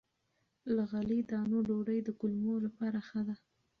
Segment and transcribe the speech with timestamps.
[0.75, 3.35] له غلې- دانو ډوډۍ د کولمو لپاره ښه ده.